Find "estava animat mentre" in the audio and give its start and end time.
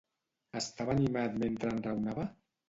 0.61-1.71